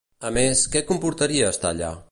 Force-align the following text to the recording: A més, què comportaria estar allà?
A 0.29 0.31
més, 0.37 0.63
què 0.77 0.83
comportaria 0.91 1.53
estar 1.57 1.75
allà? 1.75 1.95